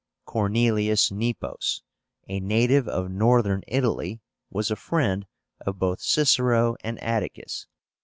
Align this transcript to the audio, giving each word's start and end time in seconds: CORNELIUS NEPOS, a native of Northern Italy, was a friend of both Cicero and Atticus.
CORNELIUS 0.25 1.11
NEPOS, 1.11 1.83
a 2.27 2.39
native 2.39 2.87
of 2.87 3.11
Northern 3.11 3.61
Italy, 3.67 4.19
was 4.49 4.71
a 4.71 4.75
friend 4.75 5.27
of 5.63 5.77
both 5.77 6.01
Cicero 6.01 6.75
and 6.83 6.97
Atticus. 7.03 7.67